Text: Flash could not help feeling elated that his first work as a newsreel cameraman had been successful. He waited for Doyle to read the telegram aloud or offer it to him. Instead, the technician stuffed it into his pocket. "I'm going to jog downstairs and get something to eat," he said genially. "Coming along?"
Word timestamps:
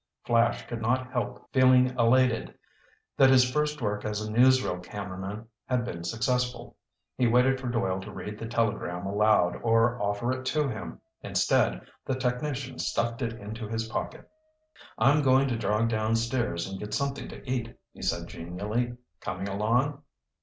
Flash 0.23 0.65
could 0.65 0.81
not 0.81 1.11
help 1.11 1.47
feeling 1.53 1.91
elated 1.95 2.55
that 3.17 3.29
his 3.29 3.47
first 3.47 3.83
work 3.83 4.03
as 4.03 4.19
a 4.19 4.31
newsreel 4.31 4.83
cameraman 4.83 5.45
had 5.67 5.85
been 5.85 6.03
successful. 6.03 6.75
He 7.19 7.27
waited 7.27 7.61
for 7.61 7.67
Doyle 7.67 7.99
to 8.01 8.11
read 8.11 8.39
the 8.39 8.47
telegram 8.47 9.05
aloud 9.05 9.57
or 9.61 10.01
offer 10.01 10.31
it 10.31 10.43
to 10.45 10.67
him. 10.67 10.99
Instead, 11.21 11.81
the 12.03 12.15
technician 12.15 12.79
stuffed 12.79 13.21
it 13.21 13.33
into 13.33 13.67
his 13.67 13.89
pocket. 13.89 14.27
"I'm 14.97 15.21
going 15.21 15.47
to 15.49 15.55
jog 15.55 15.89
downstairs 15.89 16.65
and 16.67 16.79
get 16.79 16.95
something 16.95 17.27
to 17.27 17.47
eat," 17.47 17.77
he 17.93 18.01
said 18.01 18.25
genially. 18.27 18.97
"Coming 19.19 19.49
along?" 19.49 20.01